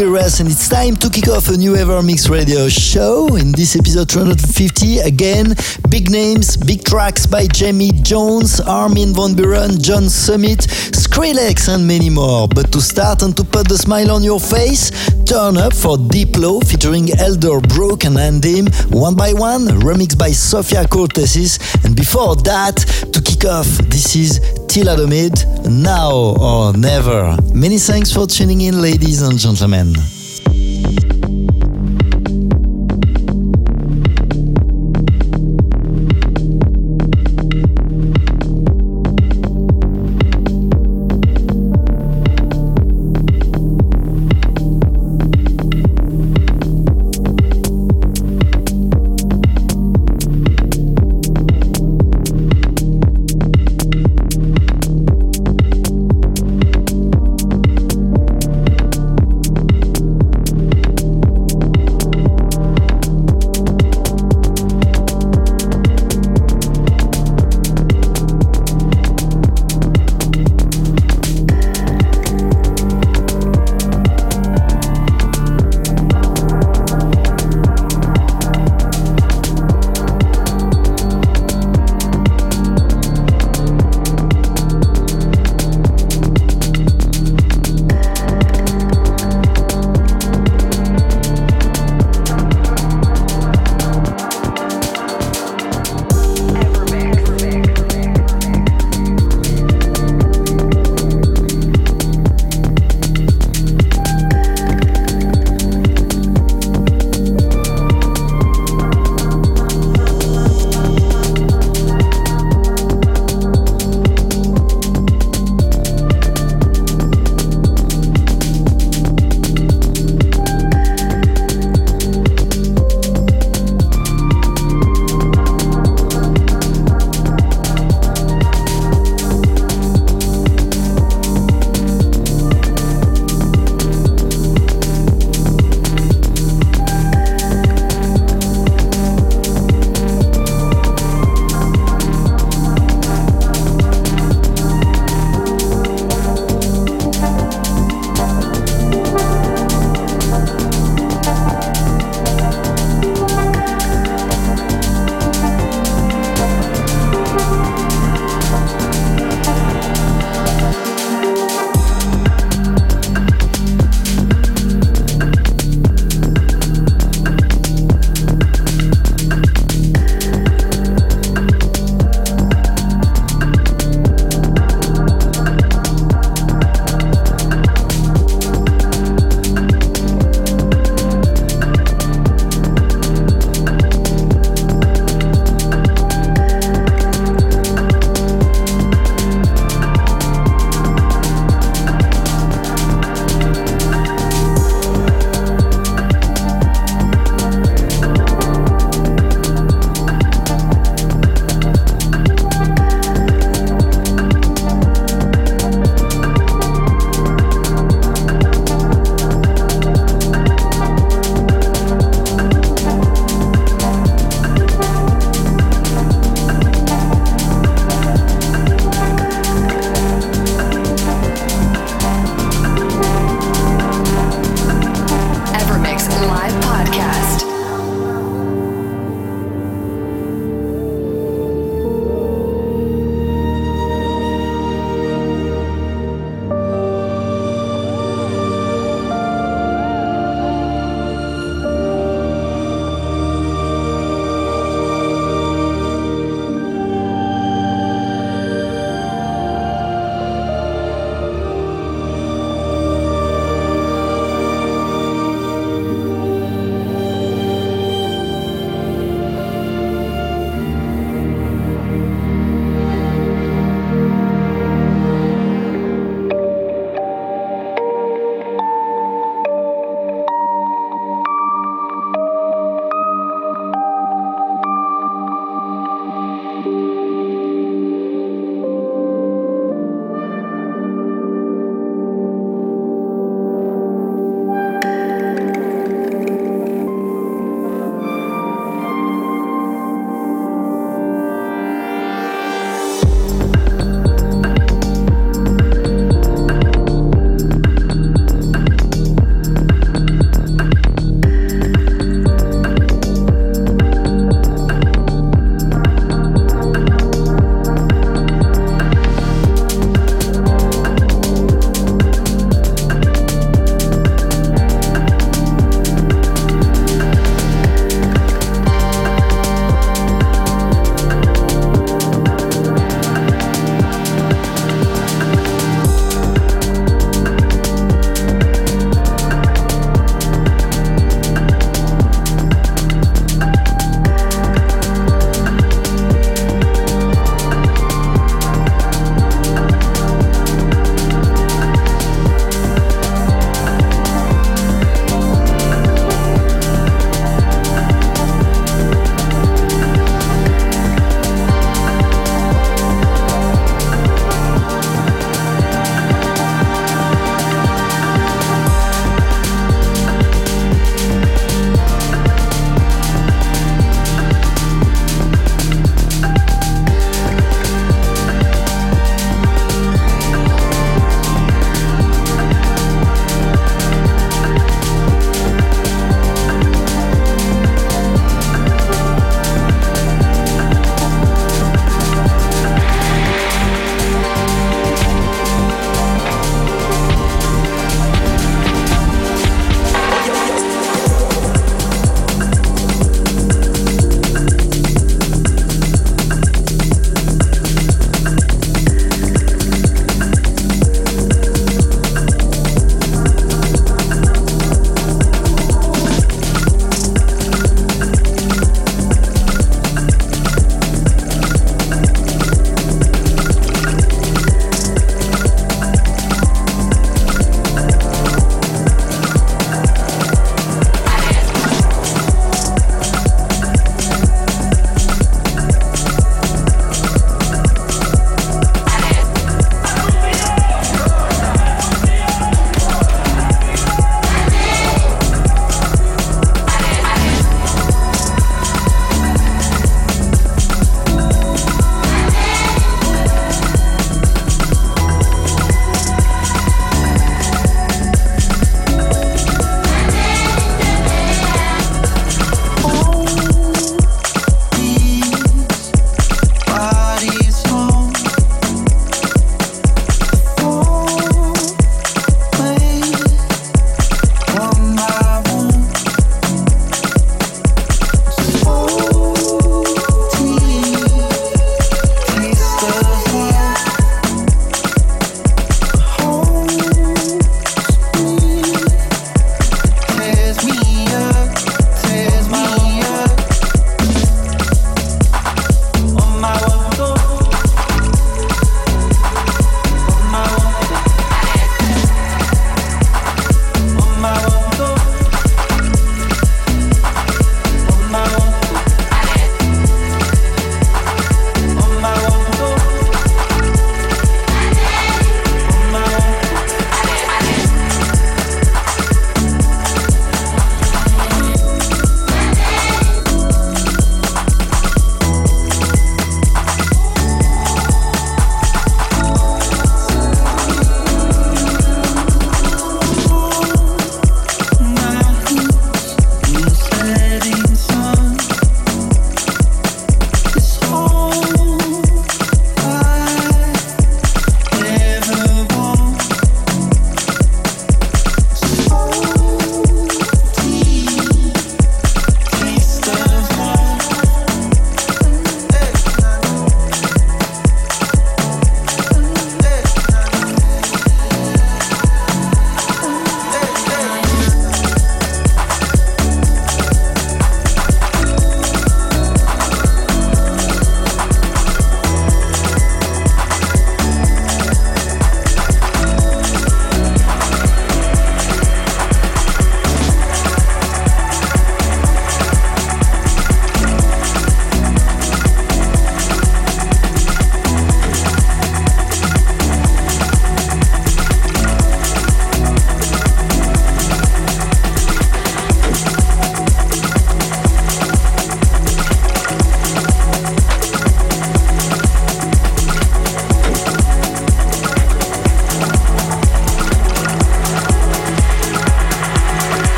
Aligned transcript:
and 0.00 0.48
it's 0.48 0.66
time 0.66 0.96
to 0.96 1.10
kick 1.10 1.28
off 1.28 1.48
a 1.48 1.56
new 1.58 1.76
Ever 1.76 2.02
Mix 2.02 2.30
radio 2.30 2.70
show. 2.70 3.36
In 3.36 3.52
this 3.52 3.76
episode 3.76 4.08
250, 4.08 5.00
again, 5.00 5.54
big 5.90 6.10
names, 6.10 6.56
big 6.56 6.84
tracks 6.84 7.26
by 7.26 7.46
Jamie 7.46 7.92
Jones, 7.92 8.60
Armin 8.60 9.12
van 9.12 9.34
Buuren, 9.34 9.78
John 9.82 10.08
Summit, 10.08 10.60
Skrillex, 10.60 11.68
and 11.68 11.86
many 11.86 12.08
more. 12.08 12.48
But 12.48 12.72
to 12.72 12.80
start 12.80 13.20
and 13.20 13.36
to 13.36 13.44
put 13.44 13.68
the 13.68 13.76
smile 13.76 14.10
on 14.10 14.22
your 14.22 14.40
face, 14.40 14.90
turn 15.24 15.58
up 15.58 15.74
for 15.74 15.98
Diplo 15.98 16.66
featuring 16.66 17.06
Elderbrook 17.06 18.06
and 18.06 18.16
Andhim, 18.16 18.72
one 18.94 19.16
by 19.16 19.34
one, 19.34 19.66
remixed 19.82 20.18
by 20.18 20.30
Sofia 20.30 20.84
Kourtesis. 20.84 21.84
And 21.84 21.94
before 21.94 22.36
that, 22.36 22.76
to 23.12 23.20
kick 23.20 23.44
off, 23.44 23.66
this 23.90 24.16
is 24.16 24.59
Thalidomide, 24.70 25.68
now 25.68 26.36
or 26.38 26.72
never. 26.72 27.36
Many 27.52 27.76
thanks 27.78 28.12
for 28.12 28.24
tuning 28.28 28.60
in, 28.60 28.80
ladies 28.80 29.20
and 29.20 29.36
gentlemen. 29.36 29.94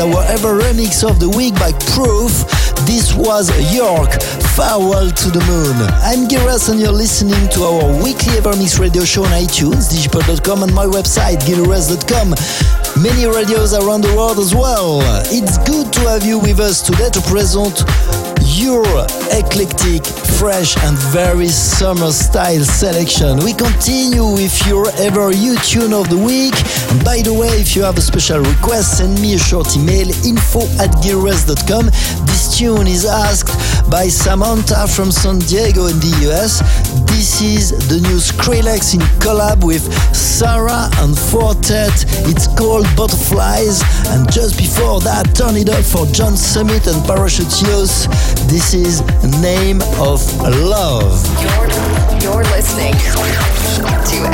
Our 0.00 0.24
ever 0.32 0.58
remix 0.58 1.04
of 1.04 1.20
the 1.20 1.28
week 1.28 1.54
by 1.54 1.72
Proof. 1.92 2.32
This 2.88 3.12
was 3.14 3.52
York, 3.74 4.10
Farewell 4.56 5.10
to 5.10 5.28
the 5.30 5.44
Moon. 5.44 5.76
I'm 6.00 6.26
Giras 6.26 6.70
and 6.70 6.80
you're 6.80 6.90
listening 6.92 7.48
to 7.50 7.64
our 7.64 8.02
weekly 8.02 8.38
ever 8.38 8.50
Evermix 8.50 8.80
radio 8.80 9.04
show 9.04 9.24
on 9.24 9.30
iTunes, 9.30 9.92
digipod.com, 9.92 10.62
and 10.62 10.74
my 10.74 10.86
website, 10.86 11.44
gileverest.com. 11.44 12.32
Many 13.02 13.26
radios 13.26 13.74
around 13.74 14.00
the 14.00 14.14
world 14.16 14.38
as 14.38 14.54
well. 14.54 15.00
It's 15.28 15.58
good 15.68 15.92
to 15.92 16.00
have 16.08 16.24
you 16.24 16.38
with 16.38 16.60
us 16.60 16.80
today 16.80 17.10
to 17.10 17.20
present 17.28 17.84
your 18.60 18.84
eclectic, 19.32 20.04
fresh, 20.38 20.76
and 20.84 20.96
very 21.12 21.48
summer 21.48 22.12
style 22.12 22.62
selection. 22.62 23.38
We 23.38 23.54
continue 23.54 24.26
with 24.26 24.54
your 24.66 24.90
ever 25.00 25.32
you 25.32 25.56
tune 25.60 25.94
of 25.94 26.10
the 26.10 26.18
week. 26.18 26.54
And 26.92 27.02
by 27.02 27.22
the 27.22 27.32
way, 27.32 27.48
if 27.56 27.74
you 27.74 27.82
have 27.82 27.96
a 27.96 28.02
special 28.02 28.40
request, 28.40 28.98
send 28.98 29.20
me 29.20 29.34
a 29.34 29.38
short 29.38 29.74
email 29.76 30.08
info 30.26 30.60
at 30.76 30.90
gileverest.com. 31.00 31.86
This 32.26 32.58
tune 32.58 32.86
is 32.86 33.06
asked 33.06 33.50
by 33.90 34.08
Samantha 34.08 34.86
from 34.86 35.10
San 35.10 35.38
Diego 35.38 35.86
in 35.86 35.98
the 35.98 36.12
US. 36.28 36.60
This 37.08 37.40
is 37.40 37.70
the 37.88 38.00
new 38.08 38.18
Skrillex 38.18 38.94
in 38.94 39.00
collab 39.20 39.64
with 39.64 39.88
Starrah 40.12 40.90
and 41.02 41.18
Four 41.18 41.54
Tet. 41.54 41.92
It's 42.28 42.46
called 42.46 42.86
Butterflies. 42.96 43.82
And 44.08 44.30
just 44.30 44.58
before 44.58 45.00
that, 45.00 45.34
turn 45.34 45.56
it 45.56 45.68
up 45.68 45.84
for 45.84 46.06
John 46.12 46.36
Summit 46.36 46.86
and 46.86 47.02
Parachute 47.06 47.62
Youth. 47.62 48.06
This 48.50 48.74
is 48.74 49.00
Name 49.40 49.80
of 50.00 50.20
Love. 50.42 51.22
You're, 51.40 51.70
you're 52.20 52.42
listening 52.50 52.94
to 52.94 54.29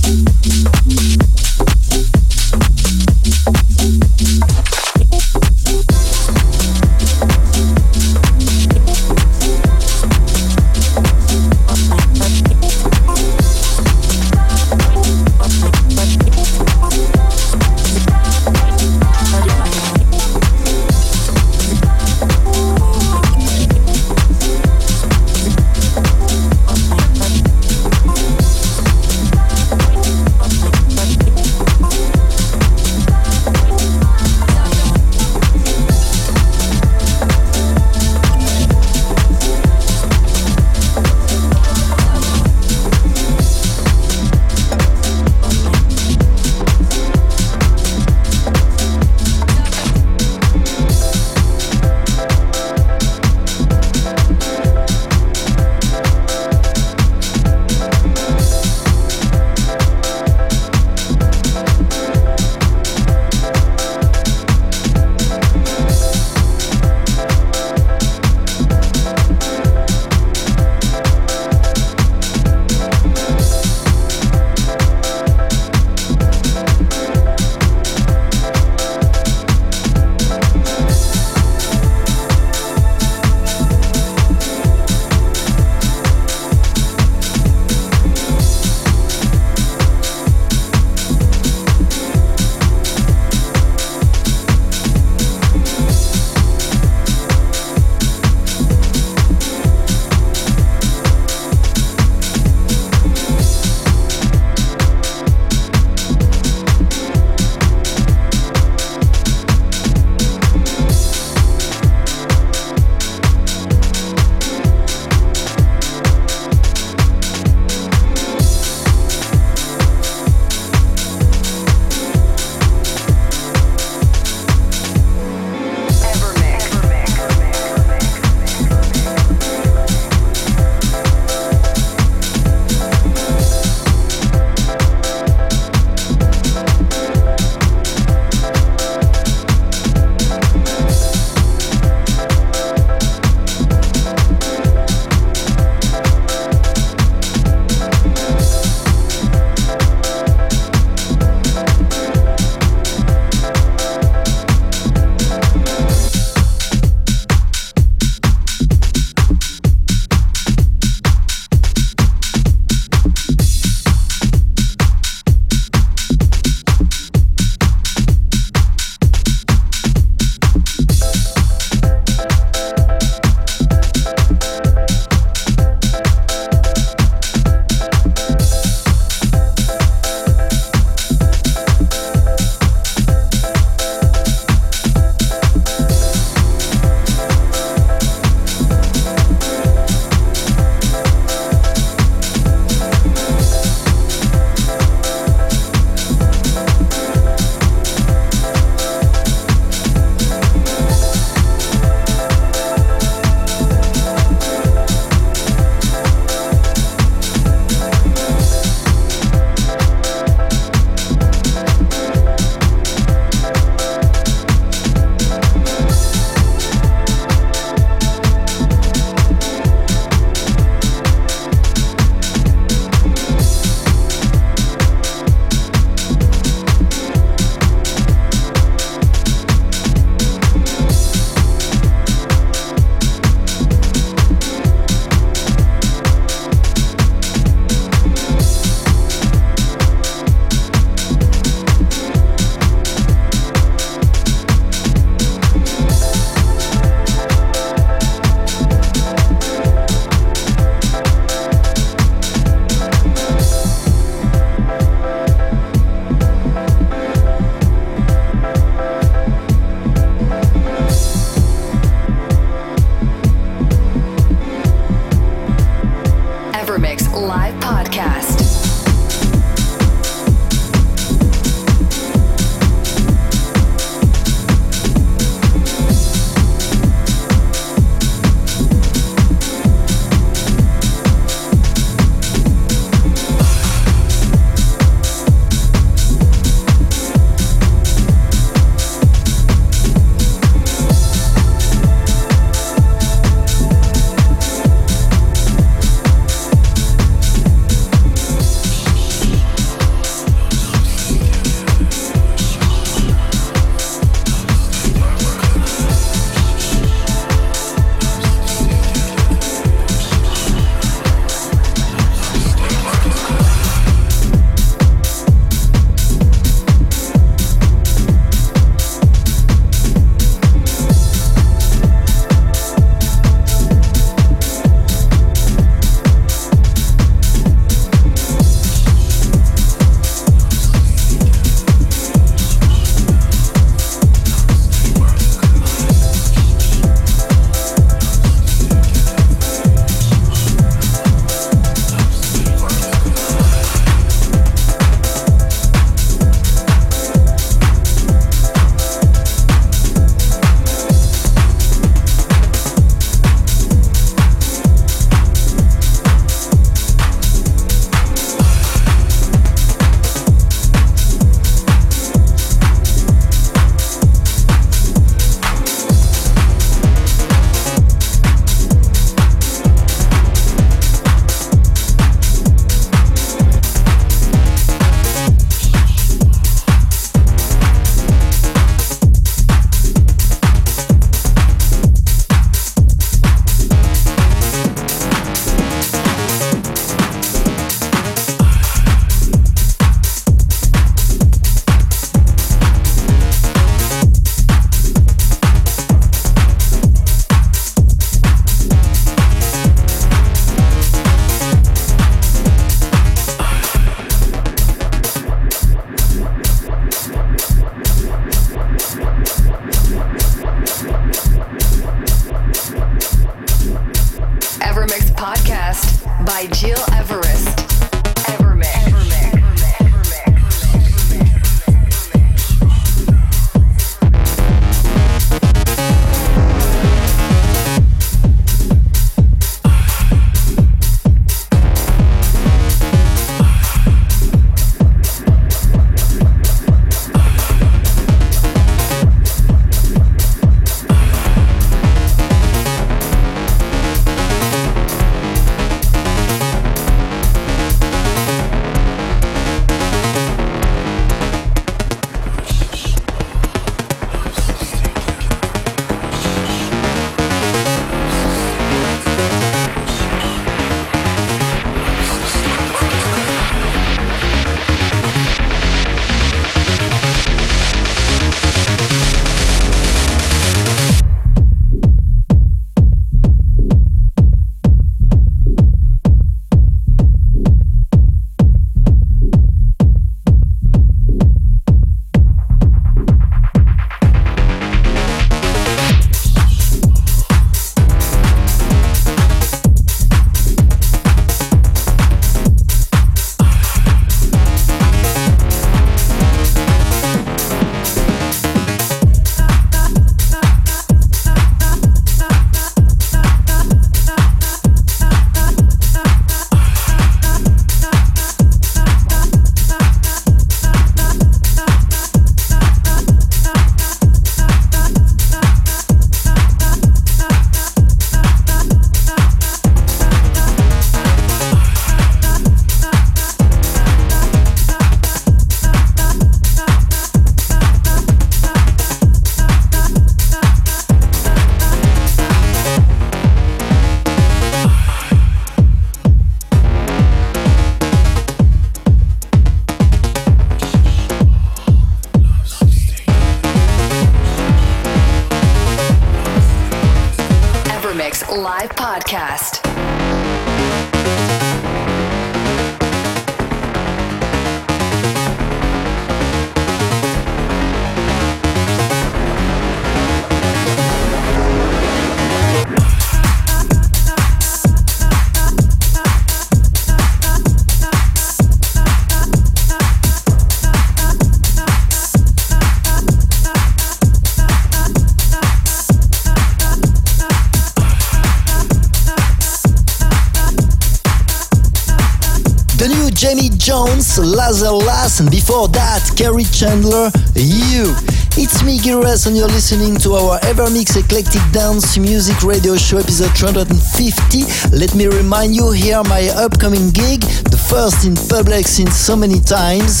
Lazar 584.00 584.70
Lass, 584.70 585.20
and 585.20 585.30
before 585.30 585.68
that, 585.68 586.00
Kerri 586.16 586.44
Chandler, 586.58 587.10
You. 587.34 587.94
It's 588.42 588.64
me, 588.64 588.78
Gires, 588.78 589.26
and 589.26 589.36
you're 589.36 589.48
listening 589.48 589.96
to 589.98 590.14
our 590.14 590.38
Evermix 590.40 590.96
Eclectic 590.96 591.42
Dance 591.52 591.98
Music 591.98 592.42
Radio 592.42 592.74
Show 592.74 592.96
episode 592.96 593.36
250. 593.36 594.74
Let 594.74 594.94
me 594.94 595.08
remind 595.08 595.54
you 595.54 595.72
here 595.72 596.02
my 596.04 596.26
upcoming 596.34 596.88
gig, 596.88 597.20
the 597.20 597.60
first 597.68 598.06
in 598.06 598.16
public 598.16 598.66
since 598.66 598.96
so 598.96 599.14
many 599.14 599.40
times. 599.40 600.00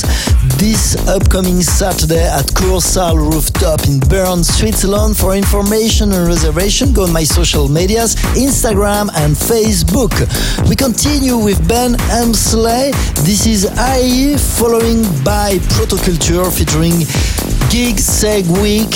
This 0.56 0.96
upcoming 1.06 1.60
Saturday 1.60 2.24
at 2.24 2.46
Kursaal 2.56 3.18
Rooftop 3.20 3.84
in 3.84 4.00
Bern, 4.00 4.42
Switzerland. 4.42 5.18
For 5.18 5.36
information 5.36 6.12
and 6.12 6.26
reservation, 6.26 6.94
go 6.94 7.04
on 7.04 7.12
my 7.12 7.24
social 7.24 7.68
medias, 7.68 8.16
Instagram 8.40 9.10
and 9.20 9.36
Facebook. 9.36 10.16
We 10.66 10.76
continue 10.76 11.36
with 11.36 11.60
Ben 11.68 11.92
Hemsley. 12.08 12.92
This 13.26 13.46
is 13.46 13.66
I, 13.76 14.38
following 14.56 15.02
by 15.24 15.60
Protoculture 15.76 16.48
featuring 16.48 17.04
Gig 17.70 17.98
Seg 17.98 18.48
Week. 18.60 18.90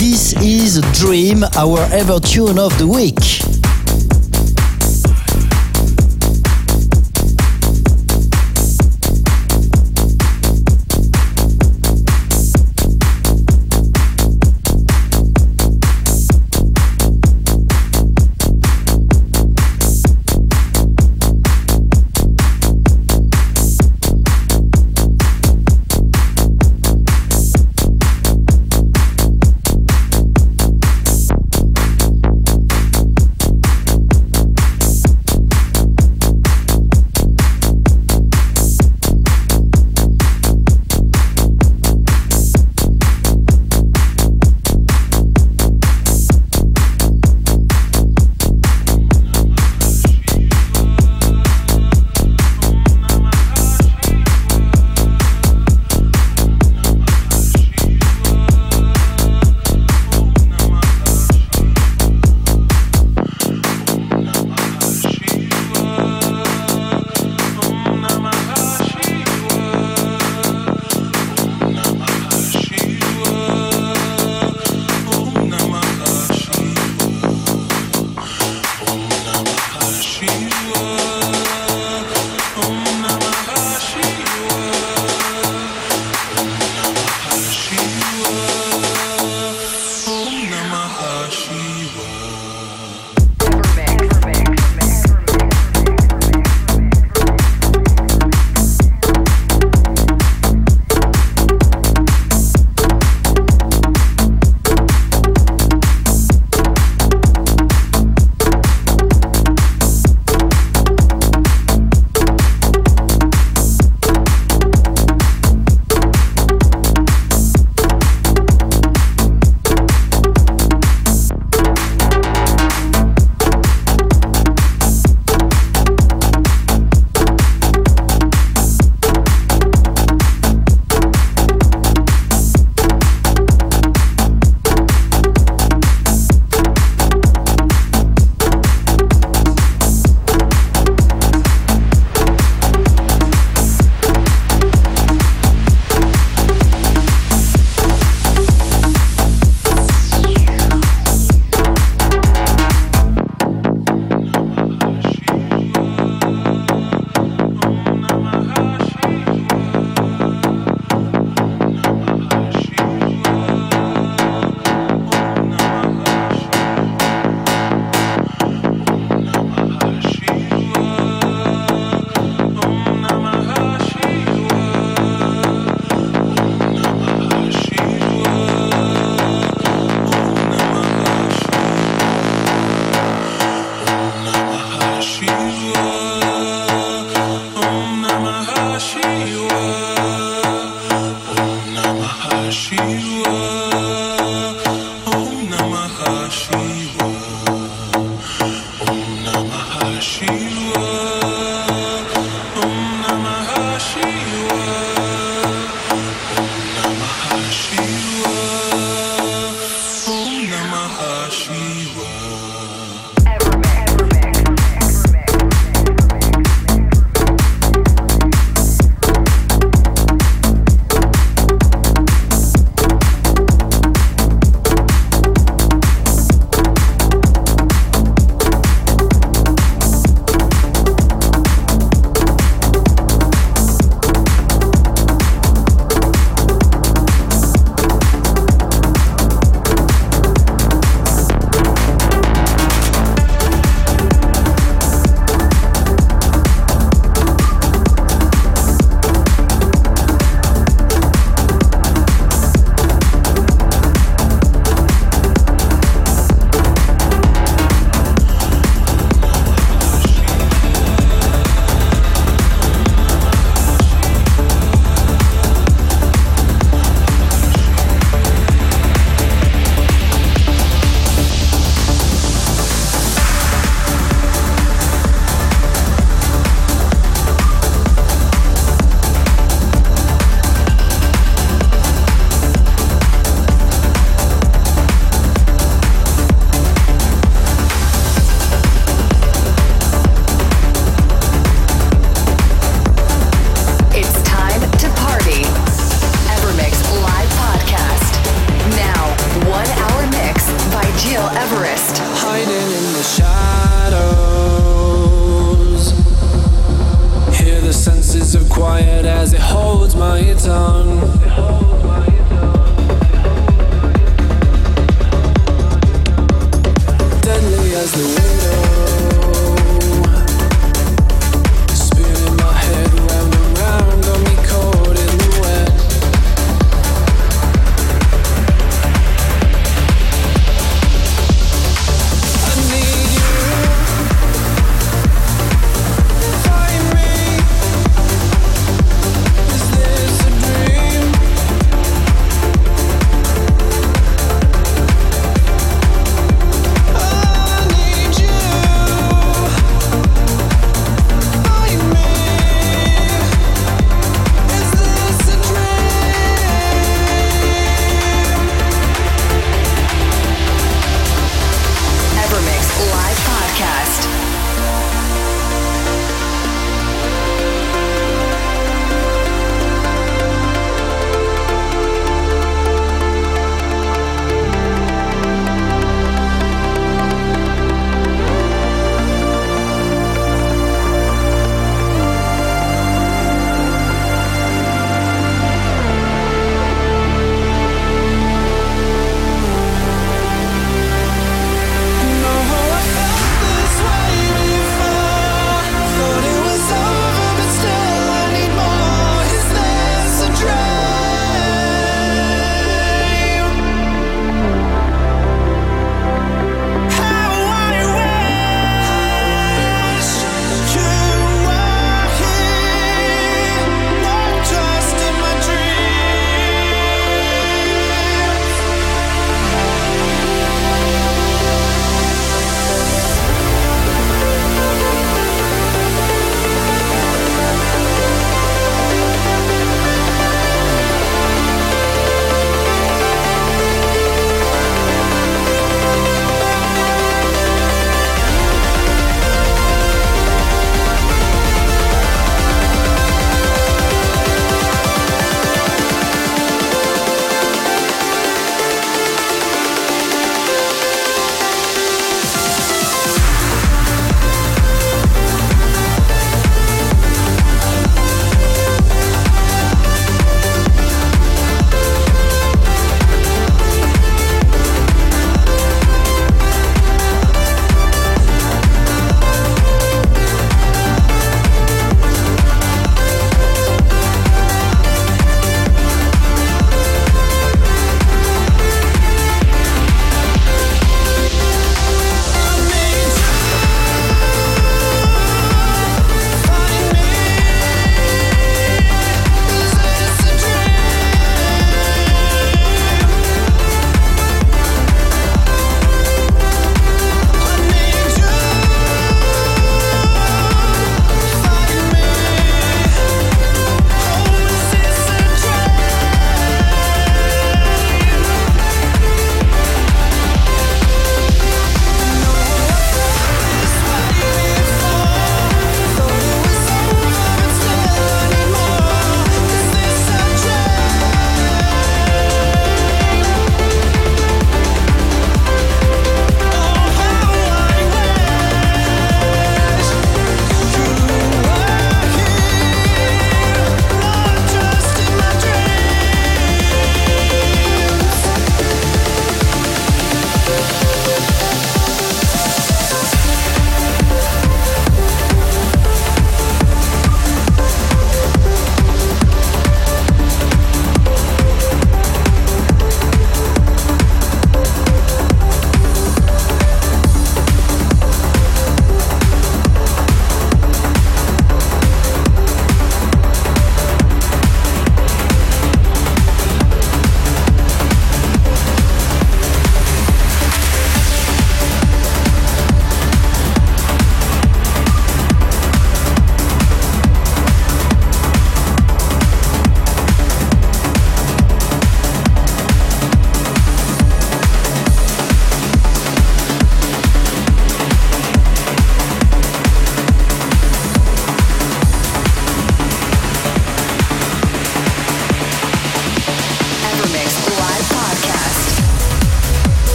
This 0.00 0.32
is 0.42 0.78
a 0.78 0.92
Dream, 0.92 1.44
our 1.56 1.78
ever 1.92 2.18
tune 2.18 2.58
of 2.58 2.76
the 2.76 2.84
week. 2.84 3.59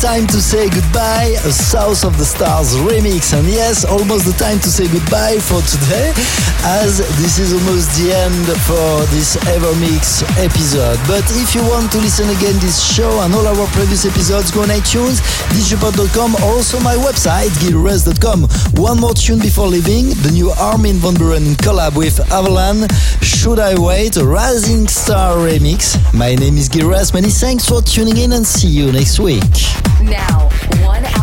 Time 0.00 0.26
to 0.26 0.40
say 0.40 0.64
goodbye. 0.70 1.36
A 1.44 1.52
South 1.52 2.04
of 2.04 2.16
the 2.16 2.24
Stars 2.24 2.72
remix. 2.88 3.36
And 3.36 3.46
yes, 3.46 3.84
almost 3.84 4.24
the 4.24 4.32
time 4.32 4.58
to 4.60 4.70
say 4.72 4.88
goodbye 4.88 5.36
for 5.36 5.60
today, 5.68 6.16
as 6.64 7.04
this 7.20 7.38
is 7.38 7.52
almost 7.52 7.92
the 8.00 8.08
end 8.08 8.48
for 8.64 9.04
this 9.12 9.36
Evermix 9.52 10.24
episode. 10.40 10.96
But 11.04 11.28
if 11.36 11.54
you 11.54 11.60
want 11.68 11.92
to 11.92 11.98
listen 11.98 12.32
again 12.32 12.56
this 12.64 12.80
show 12.80 13.20
and 13.20 13.34
all 13.34 13.44
our 13.44 13.66
previous 13.76 14.06
episodes, 14.06 14.50
go 14.50 14.62
on 14.62 14.72
iTunes, 14.72 15.20
digipod.com, 15.52 16.36
also 16.48 16.80
my 16.80 16.96
website, 16.96 17.52
gilres.com. 17.60 18.48
One 18.80 18.98
more 19.00 19.12
tune 19.12 19.40
before 19.40 19.66
leaving, 19.68 20.16
the 20.24 20.30
new 20.32 20.48
Armin 20.56 20.96
van 20.96 21.14
Buuren 21.14 21.60
collab 21.60 21.96
with 21.96 22.16
Avalon, 22.32 22.88
Should 23.20 23.58
I 23.58 23.78
Wait, 23.78 24.16
a 24.16 24.24
Rising 24.24 24.88
Star 24.88 25.36
remix. 25.36 25.92
My 26.14 26.34
name 26.34 26.56
is 26.56 26.70
Gil 26.70 26.86
Everest. 26.86 27.12
Many 27.12 27.28
thanks 27.28 27.68
for 27.68 27.82
tuning 27.82 28.16
in 28.16 28.32
and 28.32 28.46
see 28.46 28.68
you 28.68 28.92
next 28.92 29.20
week. 29.20 29.89
Now, 30.02 30.48
one 30.82 31.04
hour 31.04 31.19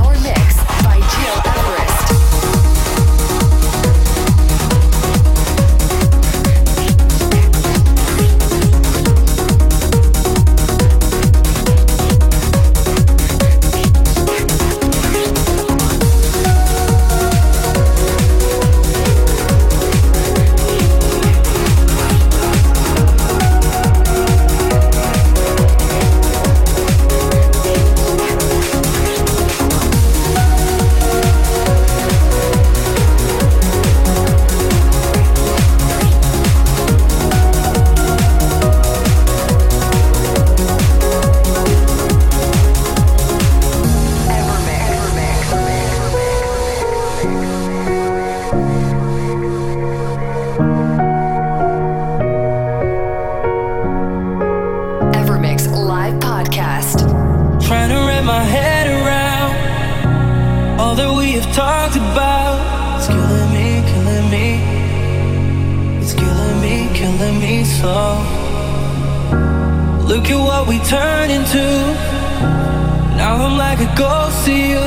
you. 74.71 74.83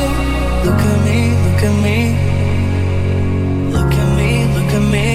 Look 0.67 0.81
at 0.93 0.99
me, 1.07 1.21
look 1.45 1.63
at 1.69 1.77
me. 1.87 1.99
Look 3.75 3.93
at 4.03 4.09
me, 4.19 4.31
look 4.57 4.73
at 4.79 4.85
me. 4.97 5.09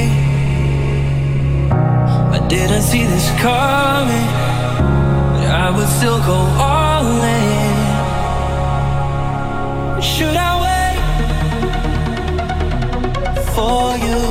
I 2.37 2.39
didn't 2.47 2.83
see 2.91 3.03
this 3.13 3.27
coming. 3.45 4.27
but 5.31 5.45
I 5.65 5.67
would 5.75 5.91
still 5.97 6.19
go 6.31 6.39
all 6.69 7.07
in. 7.39 7.75
Should 10.01 10.37
I 10.49 10.51
wait 10.65 10.99
for 13.55 13.85
you? 14.05 14.21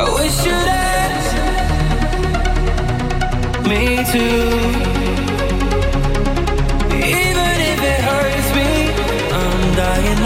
I 0.00 0.04
wish 0.18 0.36
you'd 0.46 0.70
ask 0.92 1.28
me 3.68 3.82
to. 4.12 4.95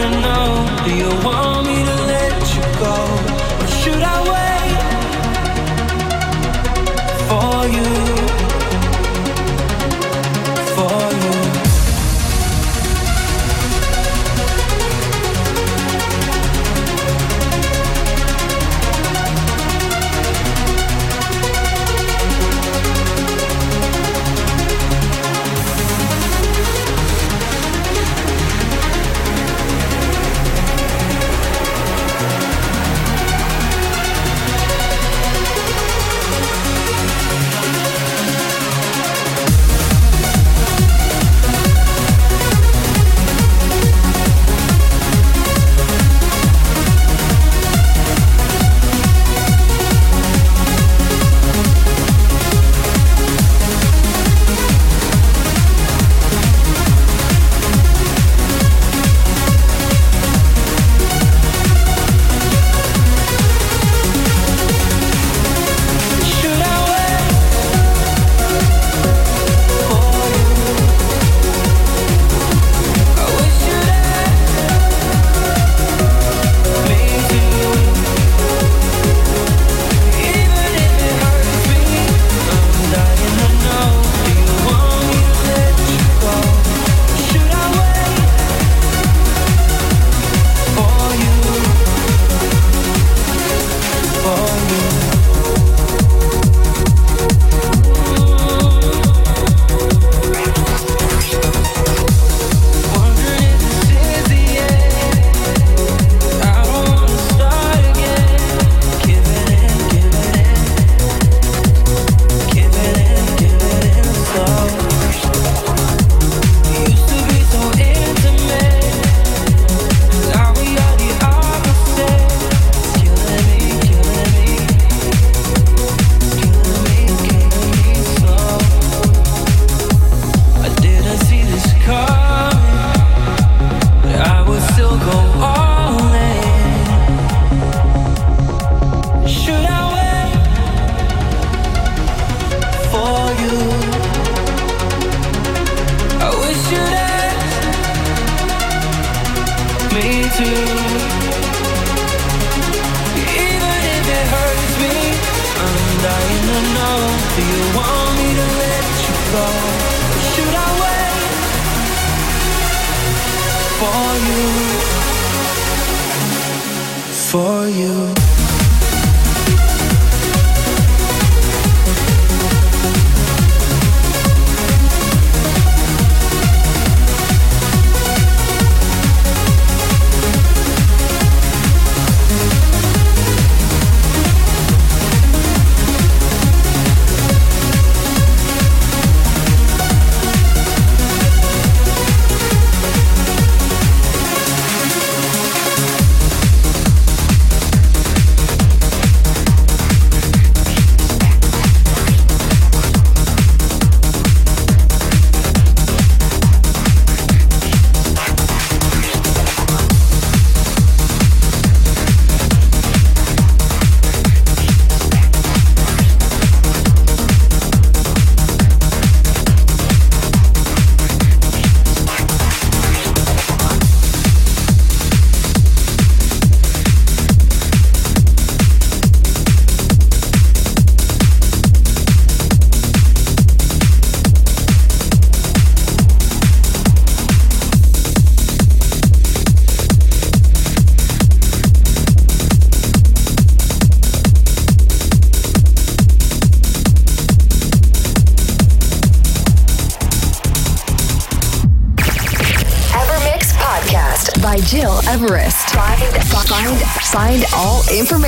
Do 0.01 0.97
you 0.97 1.11
want 1.23 1.67
me 1.67 1.85
to 1.85 1.97
let 2.07 2.55
you 2.55 2.63
go? 2.81 2.97
Or 3.61 3.67
should 3.67 4.03
I 4.03 4.17
wait 4.33 4.79
for 7.29 7.67
you? 7.77 8.10